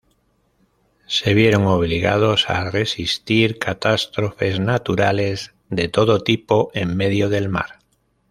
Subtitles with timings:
[1.05, 7.77] Se vieron obligados a resistir catástrofes naturales de todo tipo en medio del mar.